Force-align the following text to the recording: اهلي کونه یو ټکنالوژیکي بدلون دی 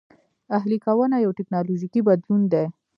اهلي 0.57 0.77
کونه 0.85 1.15
یو 1.25 1.31
ټکنالوژیکي 1.37 2.01
بدلون 2.07 2.41
دی 2.51 2.65